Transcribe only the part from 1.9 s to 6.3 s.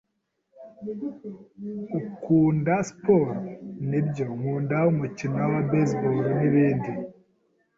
"Ukunda siporo?" "Nibyo, nkunda umukino wa baseball,